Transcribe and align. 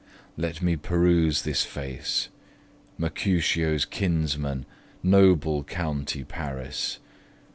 Let 0.35 0.63
me 0.63 0.77
peruse 0.77 1.43
this 1.43 1.63
face 1.63 2.29
Mercutio's 2.97 3.85
kinsman! 3.85 4.65
noble 5.03 5.63
county 5.63 6.23
Paris! 6.23 6.97